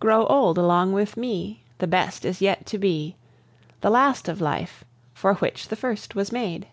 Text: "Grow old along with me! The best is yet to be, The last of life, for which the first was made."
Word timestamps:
"Grow 0.00 0.24
old 0.28 0.56
along 0.56 0.94
with 0.94 1.14
me! 1.18 1.62
The 1.76 1.86
best 1.86 2.24
is 2.24 2.40
yet 2.40 2.64
to 2.64 2.78
be, 2.78 3.16
The 3.82 3.90
last 3.90 4.26
of 4.26 4.40
life, 4.40 4.82
for 5.12 5.34
which 5.34 5.68
the 5.68 5.76
first 5.76 6.14
was 6.14 6.32
made." 6.32 6.68